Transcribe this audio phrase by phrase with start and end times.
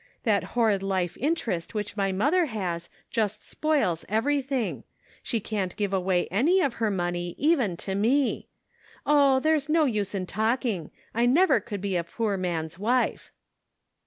[0.23, 4.83] That horrid life interest which my mother has just spoils everything;
[5.21, 8.47] she can't give away any of her money, even to me.
[9.05, 13.31] Oh, there's no use in talking; I never could be a poor man's wife."